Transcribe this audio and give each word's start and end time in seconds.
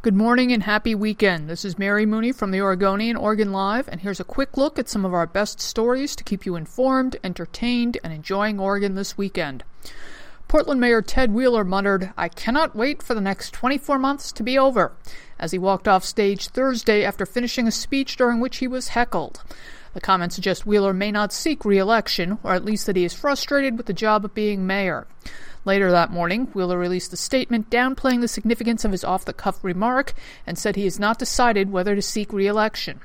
Good 0.00 0.14
morning 0.14 0.52
and 0.52 0.62
happy 0.62 0.94
weekend. 0.94 1.50
This 1.50 1.64
is 1.64 1.76
Mary 1.76 2.06
Mooney 2.06 2.30
from 2.30 2.52
the 2.52 2.60
Oregonian 2.60 3.16
Oregon 3.16 3.50
Live, 3.50 3.88
and 3.88 4.00
here's 4.00 4.20
a 4.20 4.24
quick 4.24 4.56
look 4.56 4.78
at 4.78 4.88
some 4.88 5.04
of 5.04 5.12
our 5.12 5.26
best 5.26 5.60
stories 5.60 6.14
to 6.14 6.22
keep 6.22 6.46
you 6.46 6.54
informed, 6.54 7.16
entertained, 7.24 7.98
and 8.04 8.12
enjoying 8.12 8.60
Oregon 8.60 8.94
this 8.94 9.18
weekend. 9.18 9.64
Portland 10.46 10.80
Mayor 10.80 11.02
Ted 11.02 11.32
Wheeler 11.34 11.64
muttered, 11.64 12.12
I 12.16 12.28
cannot 12.28 12.76
wait 12.76 13.02
for 13.02 13.14
the 13.14 13.20
next 13.20 13.50
24 13.50 13.98
months 13.98 14.30
to 14.30 14.44
be 14.44 14.56
over, 14.56 14.92
as 15.36 15.50
he 15.50 15.58
walked 15.58 15.88
off 15.88 16.04
stage 16.04 16.46
Thursday 16.46 17.04
after 17.04 17.26
finishing 17.26 17.66
a 17.66 17.72
speech 17.72 18.16
during 18.16 18.38
which 18.38 18.58
he 18.58 18.68
was 18.68 18.90
heckled. 18.90 19.42
The 19.94 20.00
comment 20.00 20.32
suggests 20.32 20.64
Wheeler 20.64 20.92
may 20.92 21.10
not 21.10 21.32
seek 21.32 21.64
re 21.64 21.76
election, 21.76 22.38
or 22.44 22.54
at 22.54 22.64
least 22.64 22.86
that 22.86 22.94
he 22.94 23.02
is 23.02 23.14
frustrated 23.14 23.76
with 23.76 23.86
the 23.86 23.92
job 23.92 24.24
of 24.24 24.32
being 24.32 24.64
mayor. 24.64 25.08
Later 25.64 25.90
that 25.90 26.10
morning, 26.10 26.46
Wheeler 26.54 26.78
released 26.78 27.12
a 27.12 27.16
statement 27.16 27.70
downplaying 27.70 28.20
the 28.20 28.28
significance 28.28 28.84
of 28.84 28.92
his 28.92 29.04
off 29.04 29.24
the 29.24 29.32
cuff 29.32 29.62
remark 29.62 30.14
and 30.46 30.58
said 30.58 30.76
he 30.76 30.84
has 30.84 30.98
not 30.98 31.18
decided 31.18 31.70
whether 31.70 31.94
to 31.94 32.02
seek 32.02 32.32
re 32.32 32.46
election. 32.46 33.00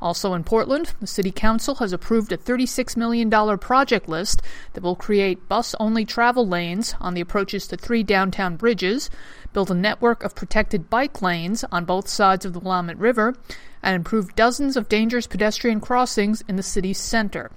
Also 0.00 0.32
in 0.32 0.44
Portland, 0.44 0.92
the 1.00 1.06
City 1.08 1.32
Council 1.32 1.74
has 1.76 1.92
approved 1.92 2.30
a 2.30 2.36
$36 2.38 2.96
million 2.96 3.28
project 3.58 4.08
list 4.08 4.40
that 4.74 4.82
will 4.82 4.94
create 4.94 5.48
bus 5.48 5.74
only 5.80 6.04
travel 6.04 6.46
lanes 6.46 6.94
on 7.00 7.14
the 7.14 7.20
approaches 7.20 7.66
to 7.66 7.76
three 7.76 8.04
downtown 8.04 8.56
bridges, 8.56 9.10
build 9.52 9.72
a 9.72 9.74
network 9.74 10.22
of 10.22 10.36
protected 10.36 10.88
bike 10.88 11.20
lanes 11.20 11.64
on 11.72 11.84
both 11.84 12.08
sides 12.08 12.44
of 12.44 12.52
the 12.52 12.60
Willamette 12.60 12.98
River, 12.98 13.34
and 13.82 13.96
improve 13.96 14.36
dozens 14.36 14.76
of 14.76 14.88
dangerous 14.88 15.26
pedestrian 15.26 15.80
crossings 15.80 16.42
in 16.48 16.54
the 16.54 16.62
city's 16.62 16.98
center. 16.98 17.50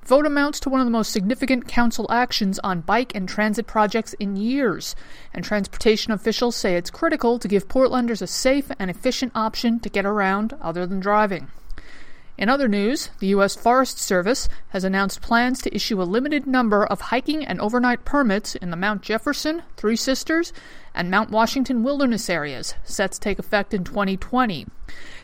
The 0.00 0.08
vote 0.08 0.26
amounts 0.26 0.58
to 0.60 0.68
one 0.68 0.80
of 0.80 0.86
the 0.86 0.90
most 0.90 1.12
significant 1.12 1.68
council 1.68 2.06
actions 2.10 2.58
on 2.64 2.80
bike 2.80 3.14
and 3.14 3.28
transit 3.28 3.68
projects 3.68 4.14
in 4.14 4.36
years, 4.36 4.96
and 5.32 5.44
transportation 5.44 6.12
officials 6.12 6.56
say 6.56 6.74
it's 6.74 6.90
critical 6.90 7.38
to 7.38 7.48
give 7.48 7.68
Portlanders 7.68 8.20
a 8.20 8.26
safe 8.26 8.70
and 8.80 8.90
efficient 8.90 9.32
option 9.34 9.78
to 9.78 9.88
get 9.88 10.04
around 10.04 10.54
other 10.60 10.86
than 10.86 10.98
driving. 10.98 11.48
In 12.36 12.48
other 12.48 12.66
news, 12.66 13.10
the 13.20 13.28
U.S. 13.28 13.54
Forest 13.54 13.98
Service 13.98 14.48
has 14.70 14.82
announced 14.82 15.22
plans 15.22 15.62
to 15.62 15.74
issue 15.74 16.02
a 16.02 16.04
limited 16.04 16.46
number 16.48 16.84
of 16.84 17.00
hiking 17.00 17.44
and 17.46 17.60
overnight 17.60 18.04
permits 18.04 18.56
in 18.56 18.70
the 18.70 18.76
Mount 18.76 19.02
Jefferson, 19.02 19.62
Three 19.76 19.94
Sisters, 19.94 20.52
and 20.94 21.10
Mount 21.10 21.30
Washington 21.30 21.84
wilderness 21.84 22.28
areas, 22.28 22.74
set 22.82 23.12
to 23.12 23.20
take 23.20 23.38
effect 23.38 23.72
in 23.72 23.84
2020. 23.84 24.66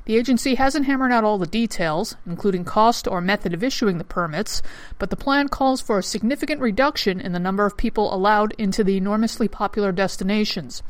The 0.07 0.17
agency 0.17 0.55
hasn't 0.55 0.87
hammered 0.87 1.13
out 1.13 1.25
all 1.25 1.39
the 1.39 1.47
details, 1.47 2.17
including 2.27 2.65
cost 2.65 3.07
or 3.07 3.21
method 3.21 3.55
of 3.55 3.63
issuing 3.63 3.99
the 3.99 4.05
permits, 4.05 4.63
but 4.99 5.11
the 5.11 5.17
plan 5.17 5.49
calls 5.49 5.81
for 5.81 5.99
a 5.99 6.03
significant 6.03 6.61
reduction 6.61 7.21
in 7.21 7.33
the 7.33 7.39
number 7.39 7.67
of 7.67 7.77
people 7.77 8.13
allowed 8.13 8.53
into 8.59 8.83
the 8.83 8.97
enormously 8.97 9.47
popular 9.47 9.93
destinations. 9.93 10.83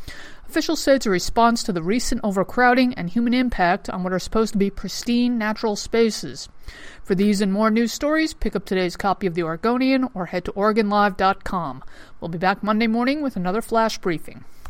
Officials 0.49 0.81
say 0.81 0.97
it's 0.97 1.07
a 1.07 1.11
response 1.11 1.63
to 1.63 1.73
the 1.73 1.83
recent 1.83 2.21
overcrowding 2.25 2.95
and 2.95 3.11
human 3.11 3.35
impact 3.35 3.89
on 3.89 4.03
what 4.03 4.13
are 4.13 4.19
supposed 4.19 4.53
to 4.53 4.59
be 4.59 4.69
pristine 4.69 5.39
natural 5.39 5.77
spaces. 5.77 6.49
For 7.05 7.15
these 7.15 7.41
and 7.41 7.53
more 7.53 7.71
news 7.71 7.93
stories, 7.93 8.35
pick 8.35 8.57
up 8.57 8.65
today's 8.65 8.97
copy 8.97 9.27
of 9.27 9.35
The 9.35 9.43
Oregonian 9.43 10.09
or 10.15 10.27
head 10.27 10.45
to 10.47 10.53
OregonLive.com. 10.53 11.85
We'll 12.21 12.29
be 12.31 12.39
back 12.39 12.63
Monday 12.63 12.87
morning 12.87 13.23
with 13.23 13.37
another 13.37 13.63
flash 13.63 13.99
briefing. 13.99 14.45